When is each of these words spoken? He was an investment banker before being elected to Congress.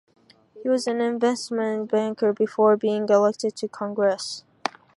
He 0.63 0.67
was 0.67 0.87
an 0.87 0.99
investment 0.99 1.91
banker 1.91 2.33
before 2.33 2.75
being 2.75 3.07
elected 3.07 3.55
to 3.57 3.67
Congress. 3.67 4.43